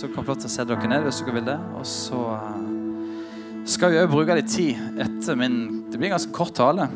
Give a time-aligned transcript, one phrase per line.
[0.00, 1.58] Eh, Så kan få lov til å sette dere ned hvis dere vil det.
[1.76, 5.58] Og så eh, skal vi òg bruke litt tid etter min
[5.90, 6.88] Det blir en ganske kort tale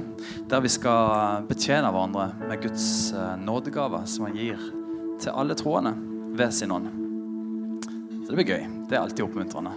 [0.49, 4.61] der vi skal betjene hverandre med Guds nådegaver nådegave som han gir
[5.21, 5.93] til alle troende
[6.39, 6.87] ved sin ånd.
[8.25, 8.69] Så det blir gøy.
[8.89, 9.75] Det er alltid oppmuntrende.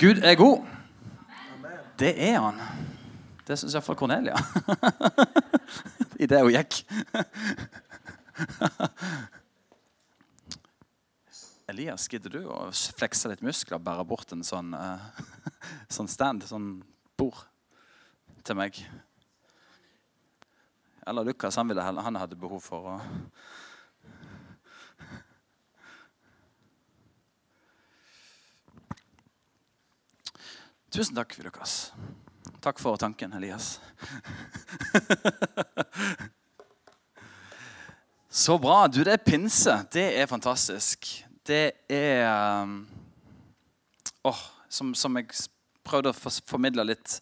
[0.00, 0.64] Gud er god.
[2.00, 2.58] Det er han.
[3.46, 4.34] Det syns iallfall Cornelia.
[6.22, 6.82] Idet hun gikk.
[11.72, 14.98] Elias, gidder du å flekse litt muskler og bære bort en sånn, uh,
[15.96, 16.82] sånn stand, sånn
[17.18, 17.46] bord,
[18.42, 18.72] til meg?
[21.06, 22.94] Eller Lukas, han, ville, han hadde behov for å
[30.92, 31.92] Tusen takk, Lukas.
[32.62, 33.80] Takk for tanken, Elias.
[38.32, 38.86] Så bra.
[38.88, 39.74] Du, det er pinse.
[39.92, 41.04] Det er fantastisk.
[41.44, 42.62] Det er
[44.24, 44.38] åh,
[44.72, 45.26] som, som jeg
[45.84, 47.18] prøvde å formidle litt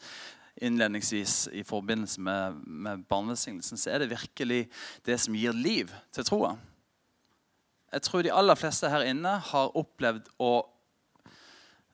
[0.63, 4.61] innledningsvis i forbindelse med, med barnevelsignelsen, så er det virkelig
[5.09, 6.53] det som gir liv til troa.
[7.91, 10.53] Jeg tror de aller fleste her inne har opplevd å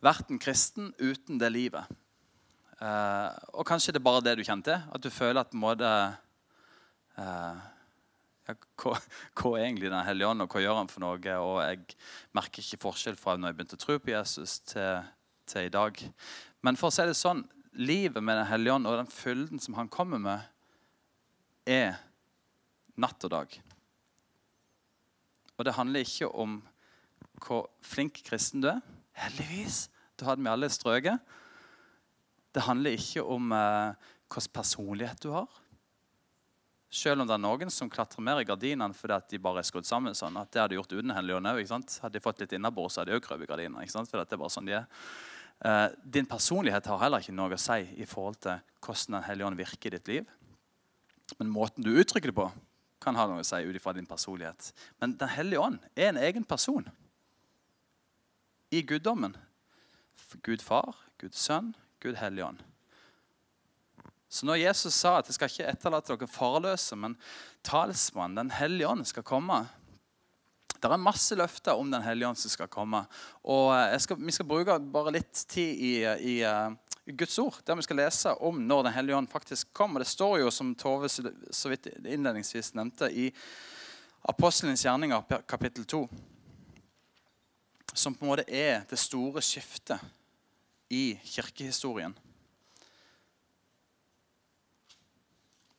[0.04, 1.88] vært en kristen uten det livet.
[2.84, 4.84] Eh, og kanskje det er bare det du kjenner til.
[4.92, 5.94] At du føler at på en måte
[7.16, 7.64] eh,
[8.46, 8.94] ja, hva,
[9.38, 11.36] hva er egentlig Den hellige ånd, og hva gjør han for noe?
[11.42, 11.98] Og jeg
[12.36, 15.06] merker ikke forskjell fra når jeg begynte å tro på Jesus, til,
[15.50, 16.02] til i dag.
[16.66, 17.44] Men for å si det sånn,
[17.76, 20.46] livet med Den hellige ånd og den fylden som han kommer med,
[21.66, 21.98] er
[22.96, 23.58] natt og dag.
[25.56, 26.60] Og det handler ikke om
[27.42, 28.80] hvor flink kristen du er.
[29.16, 29.86] Heldigvis.
[30.16, 31.20] Da hadde vi alle strøket.
[32.54, 33.96] Det handler ikke om eh,
[34.32, 35.48] hvilken personlighet du har.
[36.96, 39.68] Selv om det er noen som klatrer mer i gardinene fordi at de bare er
[39.68, 40.36] skrudd sammen sånn.
[40.40, 43.24] at det hadde gjort uden Ånd også, Hadde de fått litt innabords, hadde de òg
[43.26, 43.82] krøpet i gardinene.
[43.82, 44.08] ikke sant?
[44.08, 44.86] For det er bare sånn de er.
[45.60, 49.46] Eh, din personlighet har heller ikke noe å si i forhold til hvordan Den hellige
[49.46, 50.26] ånd virker i ditt liv.
[51.38, 52.50] Men måten du uttrykker det på,
[53.00, 54.72] kan ha noe å si ut ifra din personlighet.
[55.00, 56.86] Men Den hellige ånd er en egen person
[58.70, 59.36] i guddommen.
[60.42, 62.64] Gud far, Gud sønn, Gud hellige ånd.
[64.28, 67.14] Så når Jesus sa at jeg skal ikke etterlate dere farløse, men
[67.66, 69.66] talsmannen, Den hellige ånd, skal komme
[70.74, 73.04] Det er masse løfter om Den hellige ånd som skal komme.
[73.44, 76.70] Og eh, skal, Vi skal bruke bare litt tid i, i, eh,
[77.06, 79.96] Guds ord, der vi skal lese om når Den hellige ånd faktisk kom.
[79.96, 83.30] Og Det står jo, som Tove så vidt innledningsvis nevnte, i
[84.26, 86.08] Apostelens gjerninger, kapittel 2
[87.98, 90.02] som på en måte er det store skiftet
[90.92, 92.14] i kirkehistorien.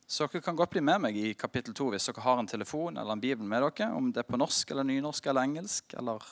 [0.07, 2.95] Så dere kan godt bli med meg i kapittel 2 hvis dere har en telefon
[2.95, 3.89] eller en bibel med dere.
[3.91, 6.23] Om det er på norsk eller nynorsk eller engelsk eller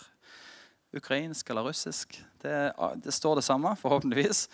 [0.96, 2.16] ukrainsk eller russisk.
[2.40, 2.72] Det,
[3.04, 4.46] det står det samme, forhåpentligvis.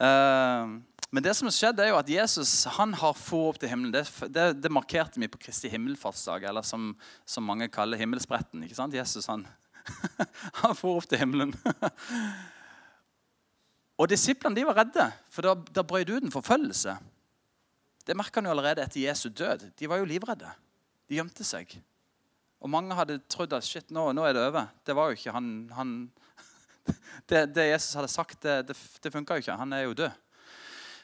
[0.00, 0.72] Eh,
[1.12, 3.92] men det som har skjedd er jo at Jesus han har få opp til himmelen.
[3.92, 6.94] Det, det, det markerte vi på Kristi himmelfartsdag, eller som,
[7.28, 8.64] som mange kaller himmelspretten.
[8.64, 8.96] ikke sant?
[8.96, 9.44] Jesus han,
[10.64, 11.52] han for opp til himmelen.
[14.00, 16.96] Og disiplene de var redde, for da, da brøt ut en forfølgelse.
[18.06, 19.68] Det merka han jo allerede etter Jesu død.
[19.78, 20.50] De var jo livredde.
[21.08, 21.74] De gjemte seg.
[22.62, 24.68] Og mange hadde trodd at shit, nå, nå er det over.
[24.86, 25.94] Det var jo ikke han, han
[27.30, 29.58] det, det Jesus hadde sagt, det, det, det funka jo ikke.
[29.58, 30.18] Han er jo død.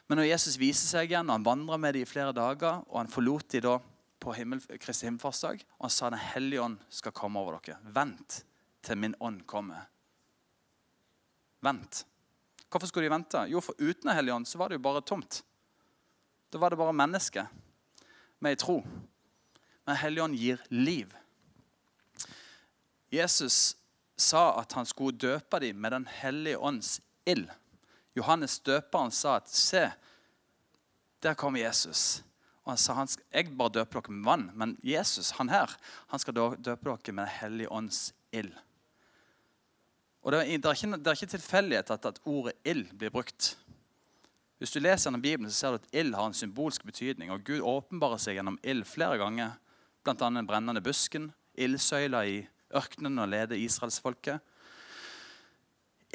[0.08, 3.02] Men når Jesus viser seg igjen, og han vandra med dem i flere dager, og
[3.02, 3.76] han forlot dem da
[4.18, 7.78] på himmel, Kristi himmelfartsdag, og han sa Den hellige ånd skal komme over dere.
[7.94, 8.40] Vent
[8.82, 9.84] til min ånd kommer.
[11.60, 12.04] Vent.
[12.70, 13.42] Hvorfor skulle de vente?
[13.50, 15.42] Jo, for uten Den hellige ånd så var det jo bare tomt.
[16.50, 17.46] Da var det bare mennesker
[18.38, 18.80] med i tro.
[19.86, 21.12] Men Helligånd gir liv.
[23.10, 23.76] Jesus
[24.16, 27.48] sa at han skulle døpe dem med Den hellige ånds ild.
[28.14, 29.90] Johannes døperen sa at se,
[31.22, 32.22] der kommer Jesus.
[32.64, 35.72] Og han sa han jeg bare døper dere med vann, men Jesus han her,
[36.08, 38.52] han skal døpe dere med Den hellige ånds ild.
[40.22, 43.54] Og det er, det er ikke, det ikke tilfeldighet at, at ordet ild blir brukt.
[44.58, 47.30] Hvis du leser gjennom Bibelen, så ser du at ild har en symbolsk betydning.
[47.30, 49.58] og Gud åpenbarer seg gjennom ild flere ganger.
[50.08, 52.38] Annet den brennende busken, ildsøyla i
[52.74, 54.40] ørkenen og leder israelsfolket.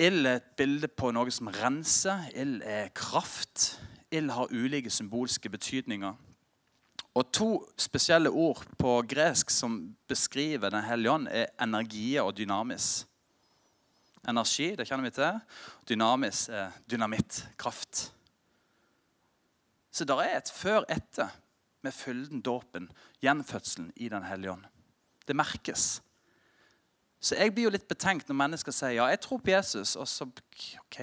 [0.01, 2.25] Ild er et bilde på noe som renser.
[2.33, 3.77] Ild er kraft.
[4.11, 6.15] Ild har ulike symbolske betydninger.
[7.13, 13.05] Og To spesielle ord på gresk som beskriver Den hellige ånd, er energi og dynamis.
[14.27, 15.39] Energi, det kjenner vi til.
[15.89, 18.09] Dynamis er dynamitt, kraft.
[19.93, 21.29] Så det er et før-etter
[21.85, 22.87] med fylden, dåpen,
[23.21, 24.65] gjenfødselen i Den hellige ånd.
[25.27, 26.01] Det merkes.
[27.23, 29.93] Så jeg blir jo litt betenkt når mennesker sier ja, jeg tror på Jesus.
[29.99, 30.97] Og så OK,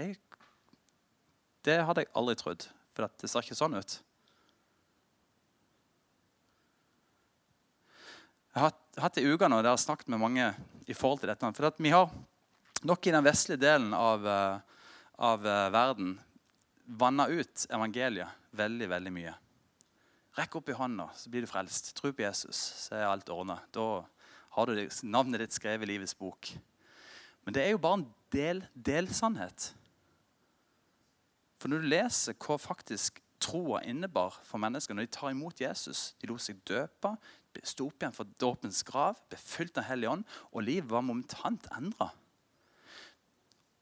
[1.64, 2.66] det hadde jeg aldri trodd,
[2.96, 3.94] for det ser ikke sånn ut.
[8.50, 10.50] Jeg har hatt en uke nå der jeg har snakket med mange
[10.90, 11.52] i forhold til dette.
[11.54, 12.10] For vi har
[12.82, 14.82] nok i den vestlige delen av, eh,
[15.30, 16.16] av eh, verden
[16.98, 19.34] vanna ut evangeliet veldig, veldig mye.
[20.38, 21.92] Rekk opp i hånda, så blir du frelst.
[21.98, 23.58] Tro på Jesus, så er alt ordna.
[23.74, 24.04] Da
[24.56, 26.52] har du navnet ditt skrevet i livets bok.
[27.44, 29.72] Men det er jo bare en del, delsannhet.
[31.60, 36.10] For når du leser hva faktisk troa innebar for mennesker når de tar imot Jesus
[36.20, 37.14] De lot seg døpe,
[37.64, 41.66] sto opp igjen for dåpens grav, ble fylt av Hellig ånd, og livet var momentant
[41.76, 42.10] endra.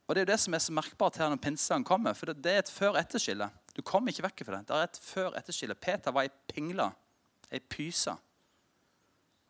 [0.08, 2.14] Og Det er jo det som er så merkbart her når pinsedagen kommer.
[2.16, 3.50] For det er et før-etterskille.
[3.78, 4.66] Du kommer ikke vekk fra det.
[4.66, 5.76] Det er et før-etterskille.
[5.78, 6.88] Peter var ei pingle,
[7.54, 8.16] ei pyse.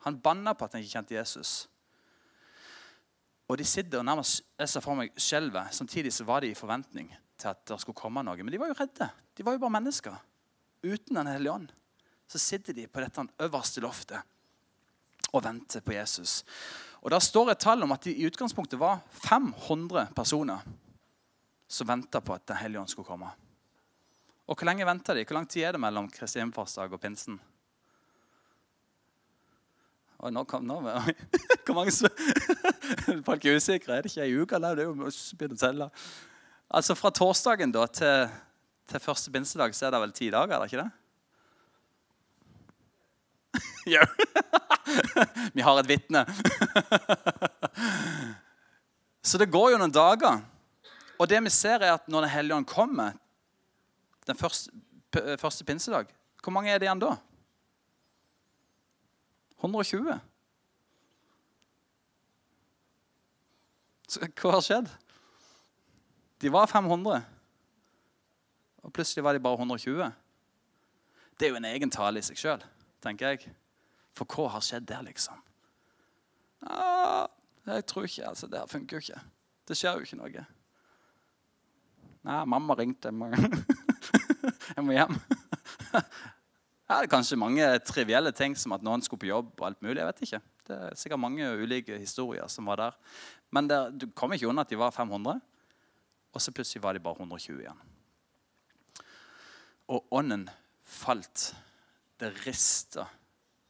[0.04, 1.52] Han banna på at han ikke kjente Jesus.
[3.48, 5.72] Og de sitter og nærmest jeg ser for meg skjelver.
[5.72, 7.08] Samtidig så var de i forventning
[7.40, 8.36] til at det skulle komme noe.
[8.36, 9.08] Men de var jo redde.
[9.32, 10.20] De var jo bare mennesker.
[10.84, 11.72] Uten Den hellige ånd.
[12.28, 14.20] Så sitter de på dette øverste loftet
[15.32, 16.44] og venter på Jesus.
[17.00, 20.60] Og Der står et tall om at de i utgangspunktet var 500 personer
[21.68, 23.32] som venta på at Den hellige ånd skulle komme.
[24.48, 25.26] Og hvor lenge venter de?
[25.28, 27.36] Hvor lang tid er det mellom Kristi himmelfartsdag og pinsen?
[30.18, 30.80] Og nå kom, nå,
[31.66, 31.92] Hvor mange
[33.28, 33.98] Folk er usikre.
[33.98, 34.56] Er det ikke ei uke?
[34.56, 34.74] Eller?
[34.74, 35.90] Det er jo begynne å telle.
[36.80, 38.32] Altså Fra torsdagen da, til,
[38.88, 40.56] til første pinsedag så er det vel ti dager?
[40.56, 40.92] er det ikke det?
[43.94, 44.08] Jau!
[45.52, 46.24] Vi har et vitne.
[49.22, 50.40] Så det går jo noen dager.
[51.20, 53.16] Og det vi ser er at når Den hellige ånd kommer
[54.28, 54.72] den første,
[55.40, 57.16] første pinsedag, hvor mange er det igjen da?
[59.58, 60.18] 120.
[64.08, 64.90] Så hva har skjedd?
[66.38, 67.24] De var 500,
[68.86, 70.12] og plutselig var de bare 120.
[71.38, 72.62] Det er jo en egen tale i seg sjøl,
[73.02, 73.50] tenker jeg.
[74.16, 75.42] For hva har skjedd der, liksom?
[76.62, 77.26] Ah,
[77.66, 79.20] jeg tror ikke, altså, Det her funker jo ikke.
[79.68, 80.46] Det skjer jo ikke noe.
[82.28, 83.12] Nei, mamma ringte.
[84.78, 85.16] Jeg må hjem.
[86.88, 89.50] Det er kanskje mange trivielle ting, som at noen skulle på jobb.
[89.58, 90.40] og alt mulig, jeg vet ikke.
[90.68, 92.98] Det er sikkert mange ulike historier som var der.
[93.50, 95.42] Men det, du kom ikke unna at de var 500,
[96.30, 97.82] og så plutselig var de bare 120 igjen.
[99.90, 100.46] Og ånden
[100.86, 101.50] falt.
[102.18, 103.08] Det rista.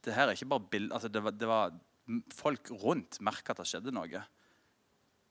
[0.05, 1.73] Det her er ikke bare bild, altså det, var, det var
[2.33, 4.23] Folk rundt merka at det skjedde noe.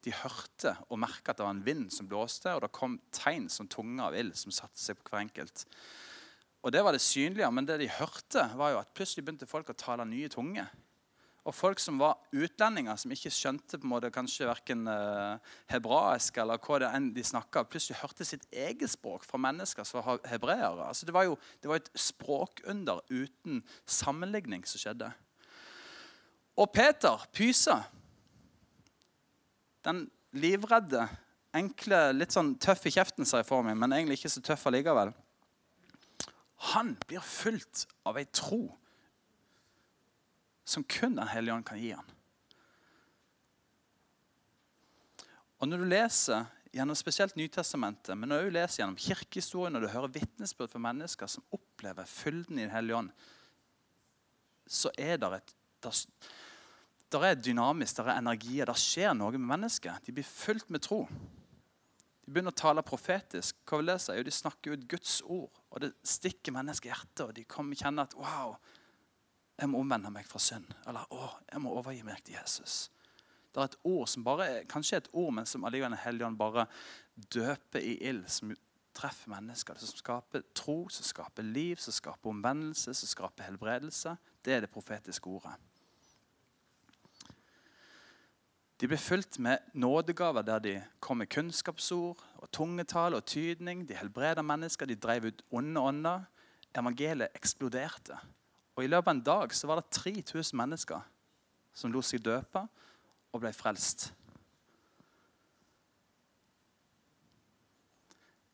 [0.06, 3.48] De hørte og merka at det var en vind som blåste, og det kom tegn
[3.52, 5.64] som tunge av ild som satte seg på hver enkelt.
[6.66, 9.70] Og det var det synlige, men det de hørte, var jo at plutselig begynte folk
[9.70, 10.66] å tale nye tunge.
[11.48, 15.38] Og folk som var utlendinger, som ikke skjønte på en måte kanskje verken uh,
[15.70, 20.02] hebraisk eller hva det enn de snakka, plutselig hørte sitt eget språk fra mennesker som
[20.02, 20.90] var hebreere.
[20.90, 25.08] Altså det var jo det var et språkunder uten sammenligning som skjedde.
[26.58, 27.78] Og Peter, pysa,
[29.88, 30.04] den
[30.36, 31.08] livredde,
[31.56, 34.68] enkle, litt sånn tøff i kjeften, ser jeg for meg, men egentlig ikke så tøff
[34.68, 35.14] allikevel
[36.58, 38.64] han blir fulgt av ei tro
[40.68, 42.08] som kun Den hellige ånd kan gi han.
[45.58, 49.88] Og Når du leser gjennom spesielt Nytestamentet, men når du leser gjennom kirkehistorien og du
[49.88, 53.10] hører vitnesbyrd fra mennesker som opplever fylden i Den hellige ånd,
[54.68, 55.54] så er det et
[57.12, 60.04] der, er dynamisk, der er energier, der skjer noe med mennesket.
[60.06, 61.04] De blir fylt med tro.
[61.08, 63.56] De begynner å tale profetisk.
[63.64, 64.16] Hva vil det si?
[64.18, 65.62] Jo, de snakker ut Guds ord.
[65.72, 68.58] Og det stikker mennesket i hjertet, og de kommer kjenne at wow,
[69.58, 70.68] jeg må omvende meg fra synd.
[70.86, 72.86] Eller å, jeg må overgi meg til Jesus.
[73.48, 76.28] Det er et ord som bare er, kanskje et ord, men som allikevel Den hellige
[76.28, 76.66] ånd bare
[77.32, 78.28] døper i ild.
[78.30, 78.52] Som
[78.98, 79.80] treffer mennesker.
[79.80, 84.14] Som skaper tro, som skaper liv, som skaper omvendelse, som skaper helbredelse.
[84.44, 85.56] Det er det profetiske ordet.
[88.78, 93.82] De ble fulgt med nådegaver der de kom med kunnskapsord og tungetale og tydning.
[93.88, 96.26] De helbreda mennesker, de drev ut onde ånder.
[96.78, 98.18] Evangeliet eksploderte.
[98.76, 101.00] Og I løpet av en dag så var det 3000 mennesker
[101.74, 102.62] som lot seg døpe
[103.32, 104.12] og ble frelst.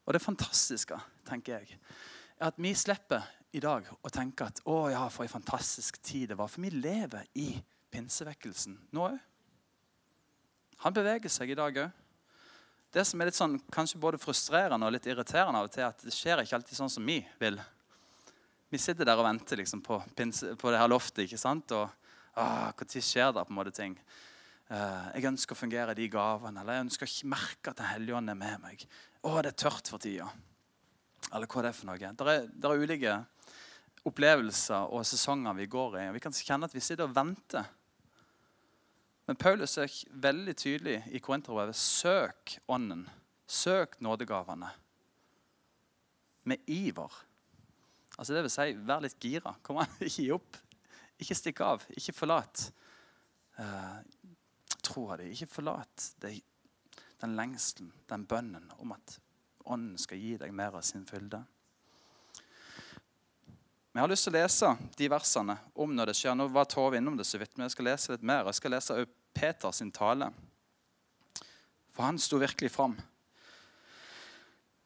[0.04, 0.96] Og det fantastiske,
[1.28, 1.78] tenker jeg,
[2.38, 6.32] er at vi slipper i dag å tenke at å ja, for en fantastisk tid
[6.32, 6.48] det var.
[6.48, 7.50] For vi lever i
[7.92, 9.20] pinsevekkelsen nå òg.
[10.82, 12.00] Han beveger seg i dag òg.
[12.94, 16.04] Det som er litt sånn, kanskje både frustrerende og litt irriterende av og til, at
[16.06, 17.58] det skjer ikke alltid sånn som vi vil.
[18.70, 21.24] Vi sitter der og venter liksom, på, på, det her loftet.
[21.24, 21.74] ikke sant?
[21.74, 21.90] Og
[22.38, 23.98] Når skjer det på en måte ting?
[24.70, 27.90] Uh, jeg ønsker å fungere i de gavene, eller jeg ønsker å merke at Den
[27.90, 28.86] hellige ånd er med meg.
[29.22, 30.30] Å, det er tørt for tida.
[31.32, 31.98] Eller hva det er for noe.
[31.98, 33.18] Det er, er, ulike
[34.06, 36.06] opplevelser og sesonger vi går i.
[36.08, 37.66] og Vi kan kjenne at vi sitter og venter.
[39.26, 41.76] Men Paulus er veldig tydelig i Korinterbrevet.
[41.76, 43.06] Søk Ånden.
[43.46, 44.68] Søk nådegavene.
[46.44, 47.24] Med iver.
[48.18, 49.54] Altså det vil si, vær litt gira.
[49.62, 50.58] Kom an, Ikke gi opp.
[51.20, 51.86] Ikke stikk av.
[51.96, 52.66] Ikke forlat
[53.58, 54.00] uh,
[54.84, 55.30] troa di.
[55.32, 56.36] Ikke forlat det,
[57.22, 59.18] den lengselen, den bønnen om at
[59.64, 61.38] Ånden skal gi deg mer av sin fylde.
[63.94, 66.34] Men Jeg har lyst til å lese de versene om når det skjer.
[66.34, 68.48] Nå var Tove innom det så vidt, men jeg skal lese litt mer.
[68.50, 68.96] Jeg skal lese
[69.38, 70.32] også sin tale.
[71.94, 72.96] For han sto virkelig fram.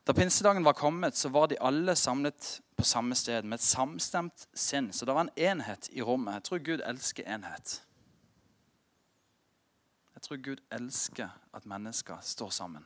[0.04, 4.44] Da pinsedagen var kommet, så var de alle samlet på samme sted med et samstemt
[4.52, 4.92] sinn.
[4.92, 6.34] Så det var en enhet i rommet.
[6.34, 7.78] Jeg tror Gud elsker enhet.
[10.14, 12.84] Jeg tror Gud elsker at mennesker står sammen.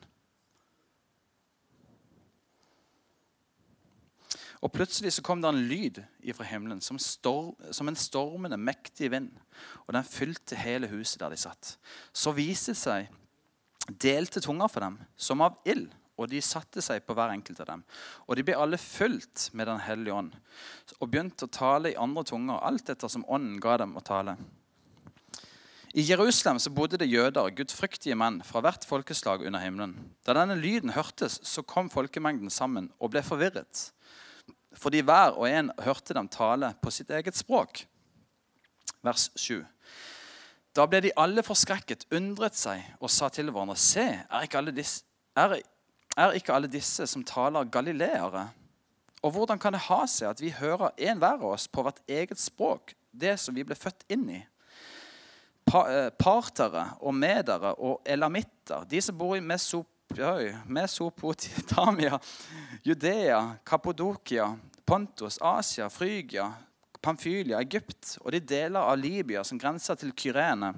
[4.62, 5.98] Og Plutselig så kom det en lyd
[6.36, 9.32] fra himmelen som, storm, som, en stormende, mektig vind.
[9.88, 11.74] Og den fylte hele huset der de satt.
[12.14, 13.10] Så viste det seg
[13.98, 15.90] delte tunger for dem, som av ild.
[16.20, 17.82] Og de satte seg på hver enkelt av dem.
[18.28, 20.34] Og de ble alle fulgt med Den hellige ånd
[21.00, 24.36] og begynte å tale i andre tunger, alt etter som ånden ga dem å tale.
[25.98, 29.96] I Jerusalem så bodde det jøder, gudfryktige menn fra hvert folkeslag under himmelen.
[30.24, 33.90] Da denne lyden hørtes, så kom folkemengden sammen og ble forvirret
[34.78, 37.84] fordi hver og en hørte dem tale på sitt eget språk.
[39.02, 39.62] Vers 7.
[40.72, 44.72] Da ble de alle forskrekket, undret seg og sa til hverandre.: Se, er ikke alle
[44.72, 45.04] disse,
[45.36, 45.58] er,
[46.16, 48.48] er ikke alle disse som taler, galileere?
[49.22, 52.00] Og hvordan kan det ha seg at vi hører en hver av oss på vårt
[52.10, 54.40] eget språk, det som vi ble født inn i?
[55.72, 59.91] Eh, partere og medere og elamitter, de som bor i Mesop
[60.66, 62.20] Mesopotamia,
[62.82, 66.52] Judea, Kapodokia, Pontus, Asia, Frygia,
[67.00, 70.74] Pamfylia, Egypt og de deler av Libya som grenser til Kyrene.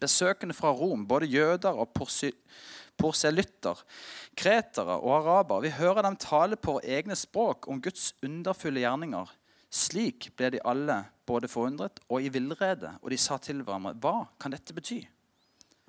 [0.00, 1.92] Besøkende fra Rom, både jøder og
[2.96, 3.80] porselytter,
[4.36, 9.30] kretere og araber, Vi hører dem tale på egne språk om Guds underfulle gjerninger.
[9.70, 14.26] Slik ble de alle både forundret og i villrede, og de sa til hverandre, hva
[14.38, 15.02] kan dette bety?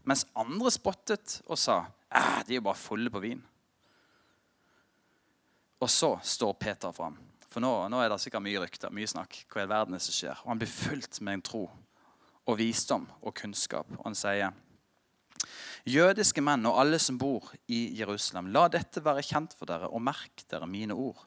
[0.05, 3.43] Mens andre spottet og sa, ah, de er jo bare fulle på vin.
[5.83, 7.17] Og så står Peter fram.
[7.51, 9.43] For nå, nå, er det sikkert mye rykter, mye snakk.
[9.51, 10.39] Hva i verden er som skjer?
[10.43, 11.65] Og han blir fulgt med en tro
[12.45, 13.89] og visdom og kunnskap.
[13.99, 14.55] Og han sier
[15.85, 20.01] Jødiske menn og alle som bor i Jerusalem, la dette være kjent for dere, og
[20.01, 21.19] merk dere mine ord.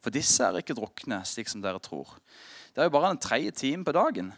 [0.00, 2.14] For disse er ikke drukne, slik som dere tror.
[2.72, 4.32] Det er jo bare den tredje timen på dagen.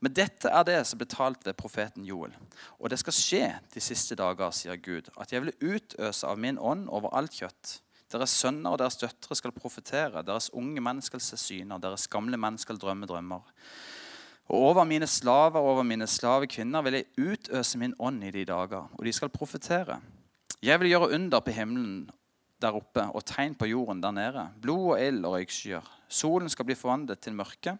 [0.00, 2.32] Men dette er det som ble talt ved profeten Joel.
[2.80, 6.58] Og det skal skje de siste dager, sier Gud, at jeg vil utøse av min
[6.58, 7.76] ånd over alt kjøtt.
[8.10, 12.40] Deres sønner og deres døtre skal profetere, deres unge menn skal se syner, deres gamle
[12.40, 13.44] menn skal drømme drømmer.
[14.50, 18.46] Og over mine slaver og over mine slavekvinner vil jeg utøse min ånd i de
[18.48, 20.00] dager, og de skal profetere.
[20.64, 22.08] Jeg vil gjøre under på himmelen
[22.60, 24.48] der oppe og tegn på jorden der nede.
[24.60, 25.86] Blod og ild og røykskyer.
[26.08, 27.76] Solen skal bli forvandlet til mørke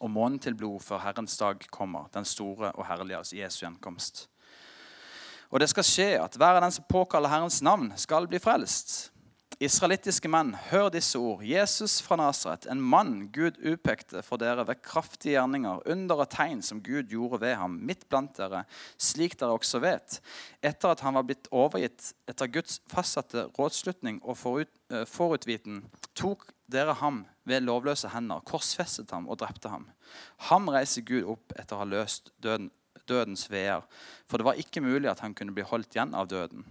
[0.00, 4.26] og månen til blod før Herrens dag kommer, den store og herlige, altså Jesu gjenkomst.
[5.50, 9.12] Og det skal skje at hver av den som påkaller Herrens navn, skal bli frelst.
[9.56, 11.40] Israelittiske menn, hør disse ord.
[11.46, 16.60] Jesus fra Nasaret, en mann Gud upekte for dere ved kraftige gjerninger, under og tegn
[16.66, 18.66] som Gud gjorde ved ham, midt blant dere,
[19.00, 20.18] slik dere også vet.
[20.60, 26.50] Etter at han var blitt overgitt etter Guds fastsatte rådslutning og forut, uh, forutviten, tok
[26.68, 29.86] dere ham ved lovløse hender, korsfestet ham og drepte ham.
[30.50, 32.72] Ham reiser Gud opp etter å ha løst døden,
[33.06, 33.84] dødens veer,
[34.26, 36.66] for det var ikke mulig at han kunne bli holdt igjen av døden.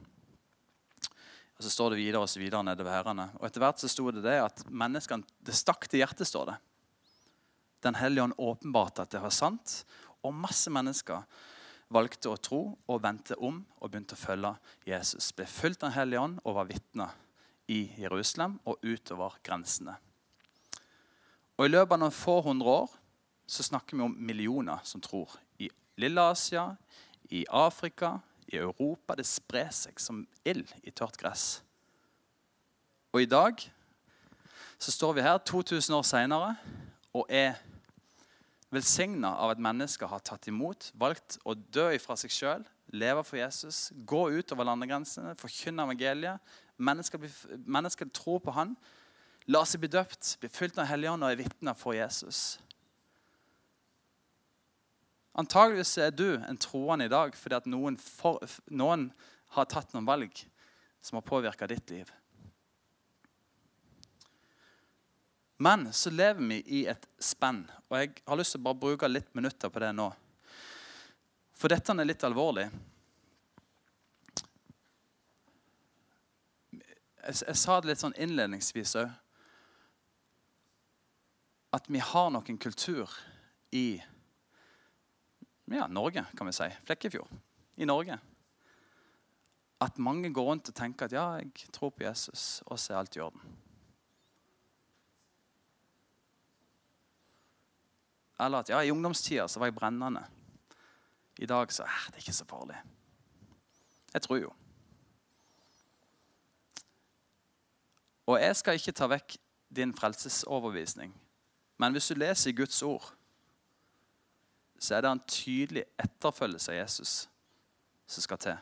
[1.56, 3.30] Og Så står det videre og så videre nedover herrene.
[3.40, 6.58] Og Etter hvert så sto det det at menneskene Det stakk til hjertet, står det.
[7.86, 9.86] Den hellige ånd åpenbarte at det var sant,
[10.26, 11.24] og masse mennesker
[11.94, 14.56] valgte å tro og vendte om og begynte å følge
[14.90, 15.30] Jesus.
[15.38, 17.14] Ble fulgt av Den hellige ånd og var vitner
[17.72, 19.96] i Jerusalem og utover grensene.
[21.56, 22.96] Og I løpet av noen få hundre år
[23.48, 25.30] så snakker vi om millioner som tror.
[25.60, 25.70] I
[26.02, 26.74] Lille Asia,
[27.32, 28.18] i Afrika,
[28.52, 29.16] i Europa.
[29.16, 31.62] Det sprer seg som ild i tørt gress.
[33.16, 33.62] Og i dag
[34.76, 36.52] så står vi her 2000 år seinere
[37.16, 37.56] og er
[38.76, 43.40] velsigna av at mennesker har tatt imot, valgt å dø ifra seg sjøl, leve for
[43.40, 47.22] Jesus, gå ut over landegrensene, forkynne evangeliet, Mennesker,
[47.64, 48.74] mennesker tror på han,
[49.54, 52.58] La seg bli døpt, bli fylt av Helligånden og er vitner for Jesus.
[55.38, 58.40] Antageligvis er du en troende i dag fordi at noen, for,
[58.72, 59.10] noen
[59.54, 60.40] har tatt noen valg
[61.04, 62.10] som har påvirka ditt liv.
[65.58, 69.08] Men så lever vi i et spenn, og jeg har lyst til å bare bruke
[69.08, 70.10] litt minutter på det nå.
[71.56, 72.66] For dette er litt alvorlig.
[77.26, 79.14] Jeg, jeg sa det litt sånn innledningsvis òg.
[81.76, 83.12] At vi har noen kultur
[83.76, 83.98] i
[85.66, 86.70] ja, Norge, kan vi si.
[86.88, 87.32] Flekkefjord.
[87.76, 88.16] I Norge.
[89.84, 93.02] At mange går rundt og tenker at ja, jeg tror på Jesus, og så er
[93.02, 93.58] alt i orden.
[98.40, 100.24] Eller at ja, i ungdomstida så var jeg brennende.
[101.40, 102.78] I dag så er det ikke så farlig.
[104.14, 104.54] Jeg tror jo.
[108.26, 109.38] Og jeg skal ikke ta vekk
[109.76, 111.12] din frelsesoverbevisning.
[111.78, 113.12] Men hvis du leser Guds ord,
[114.80, 117.14] så er det en tydelig etterfølgelse av Jesus
[118.08, 118.58] som skal til.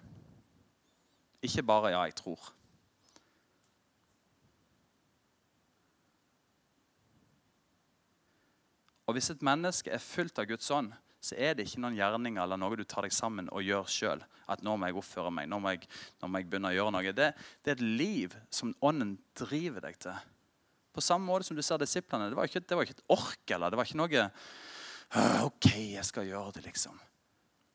[1.43, 2.53] Ikke bare 'ja, jeg tror'.
[9.05, 10.93] Og Hvis et menneske er fullt av Guds ånd,
[11.23, 14.23] så er det ikke noen gjerninger eller noe du tar deg sammen og gjør sjøl.
[14.51, 17.13] At nå må jeg oppføre meg, nå må jeg begynne å gjøre noe.
[17.15, 17.29] Det,
[17.63, 20.17] det, er et liv som Ånden driver deg til.
[20.93, 22.29] På samme måte som du ser disiplene.
[22.29, 24.27] Det var ikke, det var ikke et ork eller det var ikke noe
[25.45, 26.95] OK, jeg skal gjøre det, liksom.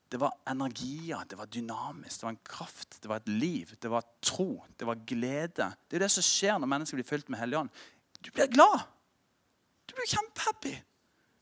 [0.09, 3.91] Det var energier, det var dynamisk, det var en kraft, det var et liv, det
[3.91, 5.67] var tro, det var glede.
[5.87, 7.69] Det er det som skjer når mennesker blir fylt med Hellig Ånd.
[8.19, 8.87] Du blir glad.
[9.85, 10.73] Du blir kjempehappy.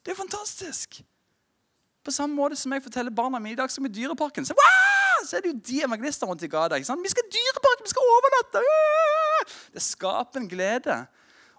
[0.04, 1.00] Det er fantastisk.
[2.04, 4.46] På samme måte som jeg forteller barna mine i dag som i Dyreparken.
[4.48, 4.56] Så,
[5.24, 6.78] så er det jo de evangelister rundt i gata.
[6.78, 8.62] Vi skal i Dyreparken, vi skal overnatte!
[9.74, 11.00] Det skaper en glede.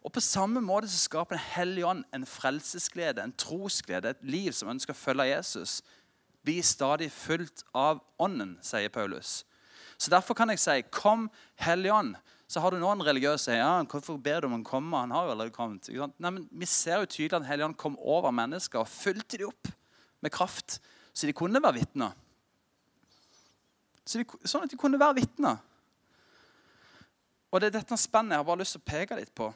[0.09, 4.53] Og På samme måte så skaper Den hellige ånd en frelsesglede, en trosglede, et liv
[4.57, 5.83] som ønsker å følge Jesus.
[6.45, 9.45] Bli stadig fulgt av Ånden, sier Paulus.
[9.99, 12.17] Så Derfor kan jeg si, 'Kom, Hellige Ånd'.
[12.49, 15.31] Så har du noen religiøse ja, 'Hvorfor ber du om han komme?' Han har jo
[15.31, 15.89] allerede kommet.
[16.19, 19.49] Nei, men Vi ser jo tydelig at Hellige Ånd kom over mennesker og fulgte dem
[19.49, 19.69] opp
[20.23, 20.81] med kraft,
[21.13, 22.13] så de kunne være vitner.
[24.07, 25.59] Så sånn at de kunne være vitner.
[27.53, 29.55] Og det er dette spennet jeg har bare lyst til å peke litt på.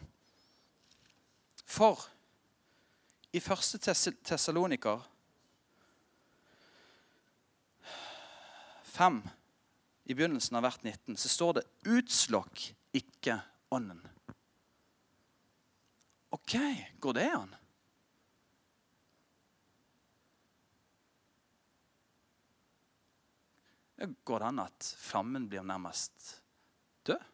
[1.72, 2.02] For
[3.32, 5.06] i første Tessaloniker
[8.92, 9.22] 5,
[10.04, 13.38] i begynnelsen av hvert 19, så står det 'utslokk ikke
[13.72, 14.04] ånden'.
[16.36, 16.56] OK,
[17.00, 17.56] går det an?
[24.24, 26.42] Går det an at flammen blir nærmest
[27.06, 27.32] død?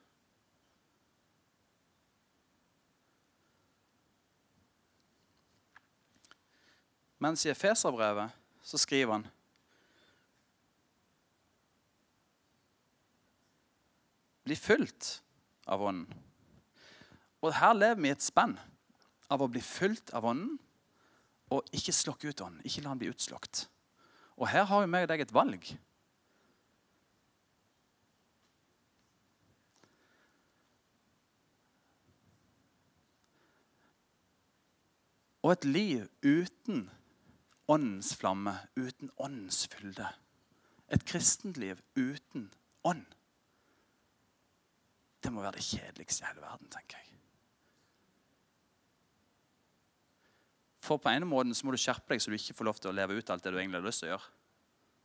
[7.18, 8.30] Mens i Efeserbrevet
[8.62, 9.26] så skriver han
[14.48, 15.18] Bli fylt
[15.68, 16.08] av Ånden.
[17.44, 18.54] Og her lever vi i et spenn
[19.28, 20.54] av å bli fylt av Ånden
[21.52, 22.62] og ikke slokke ut Ånden.
[22.64, 23.66] Ikke la den bli utslokt.
[24.40, 25.68] Og her har jo meg og deg et valg.
[35.44, 36.86] Og et liv uten
[37.68, 40.08] åndens flamme, uten åndens fylde.
[40.88, 42.48] Et kristenliv uten
[42.88, 43.04] ånd.
[45.22, 47.08] Det må være det kjedeligste i hele verden, tenker jeg.
[50.88, 52.92] For på ene måten så må du skjerpe deg så du ikke får lov til
[52.92, 54.34] å leve ut alt det du egentlig har lyst til å gjøre.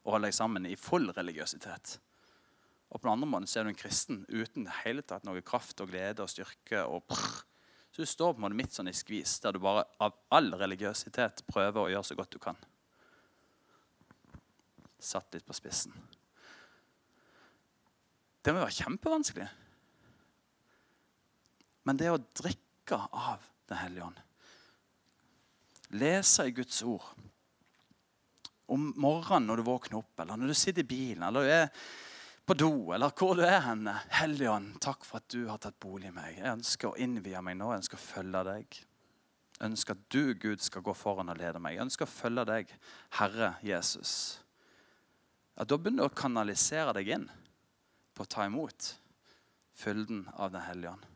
[0.03, 1.97] Og holde deg sammen i full religiøsitet.
[2.93, 5.81] Og på den andre måten så er du en kristen uten hele tatt noe kraft
[5.83, 6.85] og glede og styrke.
[6.85, 7.41] og prr,
[7.93, 10.49] så du står på en måte midt sånn i skvis, der du bare av all
[10.57, 12.57] religiøsitet prøver å gjøre så godt du kan.
[14.97, 15.93] Satt litt på spissen.
[18.41, 19.45] Det må jo være kjempevanskelig.
[21.85, 24.17] Men det å drikke av Den hellige ånd,
[25.95, 27.05] lese i Guds ord
[28.75, 31.69] om morgenen når du våkner opp, eller når du sitter i bilen, eller du er
[32.45, 33.93] på do, eller hvor du er henne.
[34.11, 36.39] Helligånd, takk for at du har tatt bolig i meg.
[36.39, 37.69] Jeg ønsker å innvie meg nå.
[37.71, 38.79] Jeg ønsker å følge deg.
[39.53, 41.77] Jeg ønsker at du, Gud, skal gå foran og lede meg.
[41.77, 42.73] Jeg ønsker å følge deg,
[43.19, 44.15] Herre Jesus.
[45.55, 47.29] Ja, Da begynner du å kanalisere deg inn
[48.13, 48.95] på å ta imot
[49.77, 51.09] fylden av Den hellige ånd.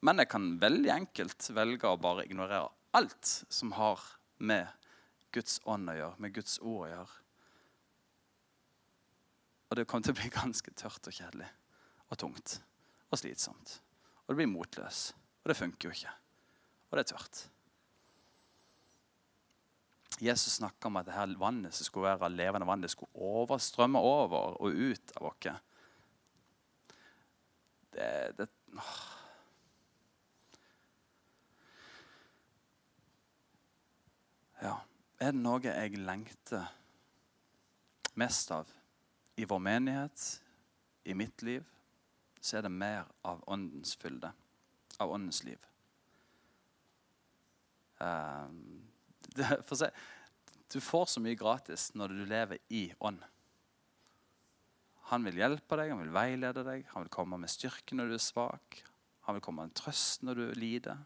[0.00, 4.00] Men jeg kan veldig enkelt velge å bare ignorere alt som har
[4.40, 4.79] med
[5.34, 7.20] Guds ånd å gjøre, med Guds ord å gjøre.
[9.70, 11.48] Og det kommer til å bli ganske tørt og kjedelig.
[12.10, 12.56] og tungt
[13.10, 13.76] og slitsomt.
[14.24, 15.10] Og du blir motløs.
[15.42, 16.12] Og det funker jo ikke.
[16.90, 17.42] Og det er tørt.
[20.20, 24.02] Jesus snakka om at det her vannet som skulle være levende vann, det skulle overstrømme
[24.04, 25.48] over og ut av oss.
[27.90, 28.98] Det, det åh.
[34.60, 34.76] Ja.
[35.20, 36.68] Er det noe jeg lengter
[38.16, 38.70] mest av
[39.40, 40.22] i vår menighet,
[41.04, 41.64] i mitt liv,
[42.40, 44.32] så er det mer av åndens fylde.
[45.00, 45.60] Av åndens liv.
[48.00, 48.88] Um,
[49.36, 49.90] det, for
[50.72, 53.20] du får så mye gratis når du lever i ånd.
[55.10, 58.16] Han vil hjelpe deg, han vil veilede deg, han vil komme med styrke når du
[58.16, 58.80] er svak.
[59.26, 61.00] Han vil komme med en trøst når du lider.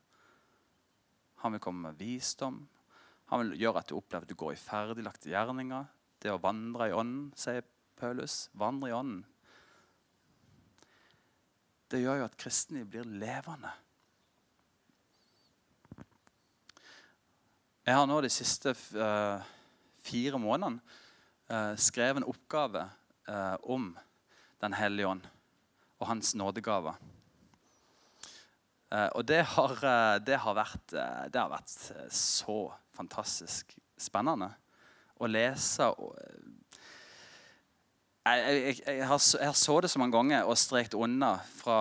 [1.42, 2.62] Han vil komme med visdom.
[3.32, 5.86] Han vil gjøre at du opplever at du går i ferdiglagte gjerninger.
[6.20, 7.64] Det å vandre i ånden, sier
[8.00, 8.48] Paulus.
[8.58, 9.22] Vandre i ånden.
[11.90, 13.70] Det gjør jo at kristne blir levende.
[17.84, 19.44] Jeg har nå de siste uh,
[20.00, 20.80] fire månedene
[21.52, 22.86] uh, skrevet en oppgave
[23.28, 23.90] uh, om
[24.64, 25.26] Den hellige ånd
[26.00, 26.96] og hans nådegaver.
[28.90, 29.74] og det har,
[30.18, 31.72] det, har vært, det har, vært,
[32.12, 32.56] så
[32.96, 34.52] fantastisk spennende
[35.20, 35.88] å lese.
[35.98, 36.14] Og,
[38.24, 41.76] jeg, jeg, jeg, har, jeg, har, så det så mange ganger og strekt unna fra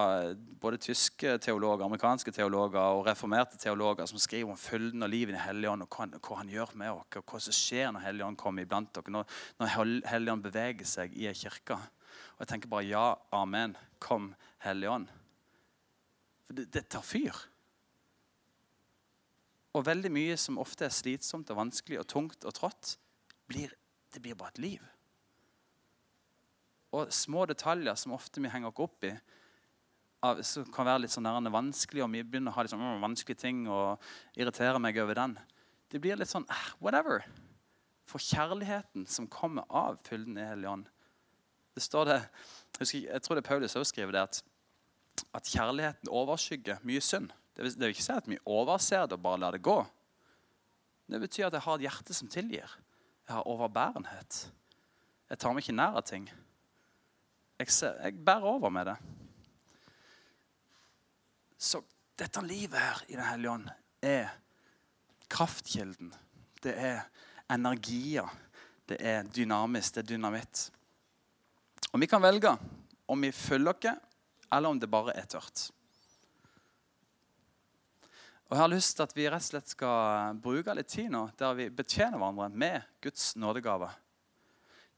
[0.60, 5.40] både tyske teologer, amerikanske teologer og reformerte teologer som skriver om fylden og livet i
[5.40, 8.68] Helligånd, og hva, hva, han gjør med oss, og hva som skjer når Helligånd kommer
[8.68, 9.74] iblant dere, når, når
[10.12, 11.80] Helligånd beveger seg i ei kirke.
[12.36, 13.08] Og jeg tenker bare ja,
[13.40, 14.34] amen, kom
[14.68, 15.08] Helligånd.
[16.44, 17.40] For det, det tar fyr.
[19.74, 22.98] Og veldig mye som ofte er slitsomt og vanskelig og tungt og trått,
[23.50, 23.74] blir,
[24.14, 24.94] det blir bare et liv
[26.94, 29.14] og små detaljer som ofte vi henger oss opp i,
[30.46, 33.66] som kan være litt sånn vanskelig, og vi begynner å ha litt sånn, vanskelige ting
[33.68, 34.04] og
[34.40, 35.36] irritere meg over den.
[35.92, 37.26] Det blir litt sånn ah, whatever.
[38.08, 40.90] For kjærligheten som kommer av fylden i Hellig Ånd
[41.74, 42.16] det står det,
[42.84, 44.44] jeg, jeg tror det er Paulus også skriver det, at,
[45.34, 47.32] at kjærligheten overskygger mye synd.
[47.54, 49.78] Det vil, det vil ikke si at vi overser det og bare lar det gå.
[51.10, 52.78] Det betyr at jeg har et hjerte som tilgir.
[53.28, 54.40] Jeg har overbærenhet.
[55.30, 56.26] Jeg tar meg ikke nær av ting.
[57.60, 58.96] Jeg, ser, jeg bærer over med det.
[61.58, 61.84] Så
[62.20, 63.70] dette livet her i Den hellige ånd
[64.04, 64.34] er
[65.32, 66.12] kraftkilden.
[66.64, 67.06] Det er
[67.52, 68.30] energier.
[68.90, 69.96] Det er dynamisk.
[69.96, 70.66] Det er dynamitt.
[71.94, 72.58] Og vi kan velge
[73.06, 74.10] om vi følger oss,
[74.52, 75.70] eller om det bare er tørt.
[78.54, 81.24] Og Jeg har lyst til at vi rett og slett skal bruke litt tid nå
[81.40, 83.88] der vi betjener hverandre med Guds nådegave.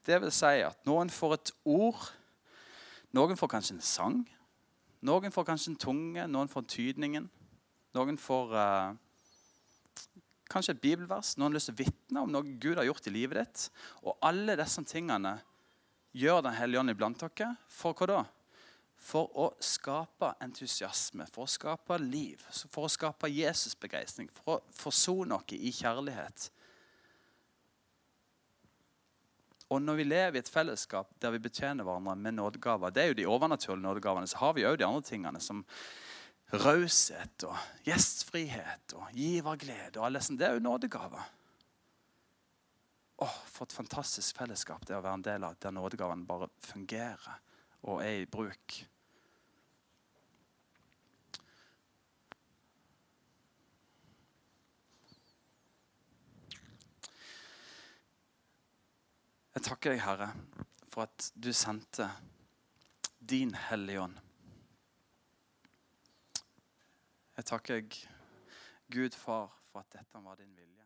[0.03, 2.01] Det vil si at noen får et ord
[3.15, 4.17] noen får kanskje en sang.
[5.07, 7.29] Noen får kanskje en tunge, noen får tydningen.
[7.95, 8.97] Noen får uh,
[10.51, 11.37] kanskje et bibelvers.
[11.39, 13.69] Noen har lyst til å vitne om noe Gud har gjort i livet ditt.
[14.03, 15.37] Og alle disse tingene
[16.15, 17.53] gjør Den hellige ånd iblant dere.
[17.71, 18.19] For hva da?
[19.05, 22.41] For å skape entusiasme, for å skape liv,
[22.73, 26.47] for å skape Jesusbegeistring, for å forsone oss i kjærlighet.
[29.69, 33.11] Og når vi lever i et fellesskap der vi betjener hverandre med nådegaver, det er
[33.11, 35.63] jo de overnaturlige nådegavene, så har vi òg de andre tingene som
[36.53, 39.97] raushet og gjestfrihet og giverglede.
[39.99, 40.39] og alle sånt.
[40.39, 41.31] Det er jo nådegaver.
[43.17, 47.39] Åh, For et fantastisk fellesskap det å være en del av, der nådegavene bare fungerer
[47.83, 48.85] og er i bruk.
[59.55, 60.25] Jeg takker deg, Herre,
[60.91, 62.09] for at du sendte
[63.23, 64.17] din Hellige Ånd.
[67.37, 67.85] Jeg takker
[68.91, 70.84] Gud Far, for at dette var din vilje.